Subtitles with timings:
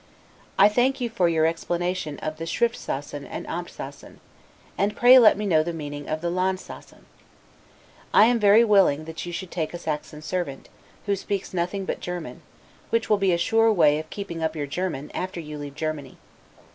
[0.57, 4.19] I thank you for your explanation of the 'Schriftsassen', and 'Amptsassen';
[4.75, 7.05] and pray let me know the meaning of the 'Landsassen'.
[8.11, 10.69] I am very willing that you should take a Saxon servant,
[11.05, 12.41] who speaks nothing but German,
[12.89, 16.17] which will be a sure way of keeping up your German, after you leave Germany.